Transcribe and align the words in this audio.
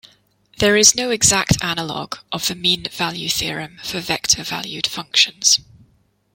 There 0.57 0.75
is 0.75 0.95
no 0.95 1.11
exact 1.11 1.63
analog 1.63 2.15
of 2.31 2.47
the 2.47 2.55
mean 2.55 2.85
value 2.85 3.29
theorem 3.29 3.79
for 3.83 3.99
vector-valued 3.99 4.87
functions. 4.87 5.59